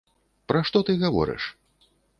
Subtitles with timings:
[0.51, 1.43] Пра што ты гаворыш?